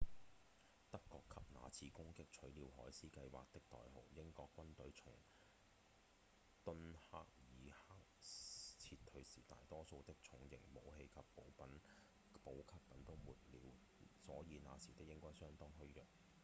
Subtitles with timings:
[0.89, 5.13] 德國給那次攻擊取了「海獅計畫」的代號英國軍隊從
[6.63, 7.27] 敦克爾
[7.69, 7.95] 克
[8.79, 11.43] 撤退時大多數的重型武器和補
[12.41, 13.75] 給品都沒了
[14.25, 16.03] 所以那時的英軍相當虛弱